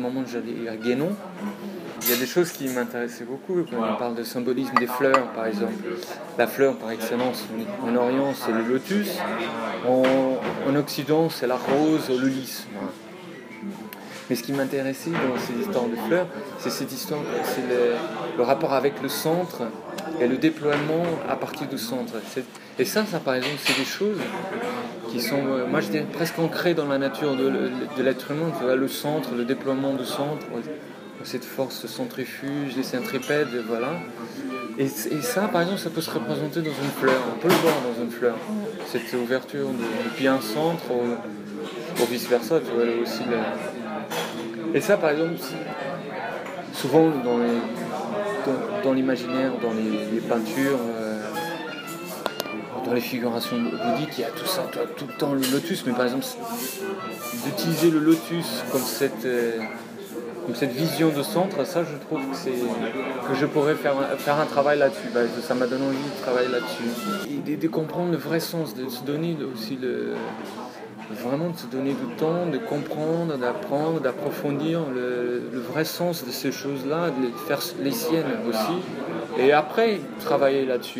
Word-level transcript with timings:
ce 0.00 0.02
moment, 0.02 0.24
j'allais 0.26 0.68
à 0.68 0.76
Guénon. 0.76 1.10
Il 2.02 2.08
y 2.08 2.12
a 2.12 2.16
des 2.16 2.26
choses 2.26 2.50
qui 2.52 2.66
m'intéressaient 2.68 3.24
beaucoup. 3.24 3.62
Quand 3.70 3.76
on 3.76 3.96
parle 3.96 4.14
de 4.14 4.22
symbolisme 4.22 4.74
des 4.78 4.86
fleurs, 4.86 5.28
par 5.32 5.46
exemple. 5.46 5.74
La 6.38 6.46
fleur, 6.46 6.76
par 6.76 6.90
excellence, 6.90 7.44
en 7.82 7.94
Orient, 7.94 8.32
c'est 8.34 8.52
le 8.52 8.62
lotus. 8.62 9.18
En, 9.86 10.74
Occident, 10.74 11.28
c'est 11.28 11.46
la 11.46 11.56
rose 11.56 12.08
le 12.08 12.28
lys. 12.28 12.66
Mais 14.30 14.36
ce 14.36 14.42
qui 14.42 14.52
m'intéressait 14.52 15.10
dans 15.10 15.38
ces 15.38 15.60
histoires 15.60 15.88
de 15.88 15.96
fleurs, 16.06 16.26
c'est 16.58 16.70
cette 16.70 16.92
histoire, 16.92 17.20
c'est 17.44 17.62
le, 17.62 18.42
rapport 18.42 18.72
avec 18.72 19.02
le 19.02 19.08
centre 19.08 19.64
et 20.20 20.26
le 20.26 20.36
déploiement 20.36 21.04
à 21.28 21.36
partir 21.36 21.66
du 21.68 21.78
centre. 21.78 22.14
Et 22.78 22.84
ça, 22.84 23.04
ça 23.04 23.18
par 23.18 23.34
exemple, 23.34 23.56
c'est 23.58 23.78
des 23.78 23.84
choses 23.84 24.18
qui 25.10 25.20
sont, 25.20 25.42
euh, 25.46 25.66
moi 25.66 25.80
je 25.80 25.88
dirais, 25.88 26.06
presque 26.12 26.38
ancrées 26.38 26.74
dans 26.74 26.86
la 26.86 26.98
nature 26.98 27.36
de, 27.36 28.02
l'être 28.02 28.30
humain. 28.30 28.52
Le 28.74 28.88
centre, 28.88 29.30
le 29.36 29.44
déploiement 29.44 29.94
du 29.94 30.04
centre, 30.04 30.46
cette 31.24 31.44
force 31.44 31.86
centrifuge, 31.86 32.76
les 32.76 32.82
centripèdes, 32.82 33.64
voilà. 33.68 33.92
Et, 34.78 34.88
ça, 34.88 35.42
par 35.42 35.62
exemple, 35.62 35.80
ça 35.80 35.90
peut 35.90 36.00
se 36.00 36.10
représenter 36.10 36.60
dans 36.60 36.70
une 36.70 36.90
fleur. 36.98 37.20
On 37.34 37.38
peut 37.38 37.48
le 37.48 37.54
voir 37.54 37.74
dans 37.82 38.02
une 38.02 38.10
fleur. 38.10 38.36
Cette 38.86 39.12
ouverture 39.12 39.68
depuis 40.04 40.26
un 40.26 40.40
centre 40.40 40.84
ou, 40.90 42.04
vice-versa, 42.10 42.60
tu 42.60 42.72
vois, 42.72 42.84
aussi. 43.02 43.22
Et 44.72 44.80
ça, 44.80 44.96
par 44.96 45.10
exemple, 45.10 45.34
souvent 46.72 47.10
dans 47.22 47.38
l'imaginaire, 48.92 49.52
dans, 49.62 49.72
les, 49.72 50.20
peintures, 50.20 50.78
euh, 50.78 51.22
dans 52.84 52.92
les 52.92 53.00
figurations 53.00 53.56
bouddhiques, 53.56 54.18
il 54.18 54.20
y 54.22 54.24
a 54.24 54.30
tout 54.30 54.46
ça, 54.46 54.66
tout 54.96 55.06
le 55.06 55.14
temps 55.14 55.32
le 55.32 55.42
lotus, 55.52 55.84
mais 55.86 55.92
par 55.92 56.04
exemple, 56.04 56.24
d'utiliser 57.44 57.90
le 57.90 57.98
lotus 57.98 58.64
comme 58.72 58.82
cette. 58.82 59.24
Euh, 59.24 59.58
cette 60.54 60.72
vision 60.72 61.10
de 61.10 61.22
centre, 61.22 61.64
ça 61.64 61.84
je 61.84 61.96
trouve 62.06 62.20
que, 62.30 62.36
c'est, 62.36 62.50
que 62.50 63.34
je 63.34 63.46
pourrais 63.46 63.74
faire, 63.74 63.94
faire 64.18 64.38
un 64.38 64.46
travail 64.46 64.78
là-dessus. 64.78 65.08
Bah, 65.14 65.20
ça 65.42 65.54
m'a 65.54 65.66
donné 65.66 65.84
envie 65.86 65.96
de 65.96 66.22
travailler 66.22 66.48
là-dessus. 66.48 67.46
Et 67.46 67.56
de, 67.56 67.68
comprendre 67.68 68.10
le 68.10 68.16
vrai 68.16 68.40
sens, 68.40 68.74
de 68.74 68.88
se 68.88 69.02
donner 69.02 69.36
aussi 69.52 69.76
le. 69.76 70.14
Vraiment 71.10 71.50
de 71.50 71.56
se 71.56 71.66
donner 71.66 71.92
du 71.92 72.14
temps, 72.16 72.46
de 72.46 72.58
comprendre, 72.58 73.36
d'apprendre, 73.36 74.00
d'approfondir 74.00 74.80
le, 74.94 75.60
vrai 75.72 75.84
sens 75.84 76.24
de 76.24 76.30
ces 76.30 76.52
choses-là, 76.52 77.10
de 77.10 77.28
faire 77.46 77.60
les 77.82 77.92
siennes 77.92 78.26
aussi. 78.48 79.38
Et 79.38 79.52
après, 79.52 80.00
travailler 80.20 80.66
là-dessus. 80.66 80.98